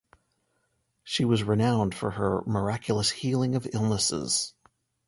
She 1.03 1.25
was 1.25 1.43
renowned 1.43 1.93
for 1.93 2.09
her 2.09 2.41
miraculous 2.47 3.11
healing 3.11 3.53
of 3.53 3.67
illnesses. 3.71 4.55